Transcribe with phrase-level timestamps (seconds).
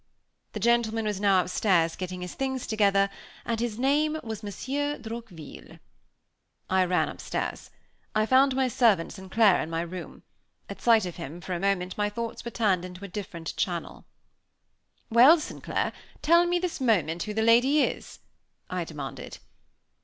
[0.53, 3.07] The gentleman was now upstairs getting his things together,
[3.45, 5.79] and his name was Monsieur Droqville.
[6.71, 7.69] I ran upstairs.
[8.15, 9.31] I found my servant St.
[9.31, 10.23] Clair in my room.
[10.67, 14.07] At sight of him, for a moment, my thoughts were turned into a different channel.
[15.11, 15.61] "Well, St.
[15.61, 15.93] Clair,
[16.23, 18.21] tell me this moment who the lady is?"
[18.71, 19.37] I demanded.